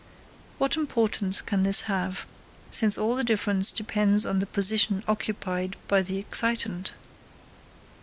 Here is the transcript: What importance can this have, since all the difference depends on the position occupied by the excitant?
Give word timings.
What 0.57 0.77
importance 0.77 1.41
can 1.43 1.61
this 1.61 1.81
have, 1.81 2.25
since 2.71 2.97
all 2.97 3.13
the 3.13 3.23
difference 3.23 3.71
depends 3.71 4.25
on 4.25 4.39
the 4.39 4.47
position 4.47 5.03
occupied 5.07 5.77
by 5.87 6.01
the 6.01 6.17
excitant? 6.17 6.93